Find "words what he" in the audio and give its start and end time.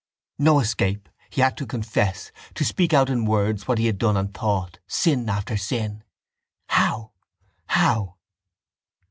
3.23-3.85